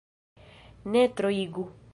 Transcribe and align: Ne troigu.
Ne 0.95 1.05
troigu. 1.21 1.69